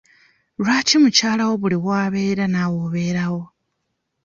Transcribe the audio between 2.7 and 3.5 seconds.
obeerawo?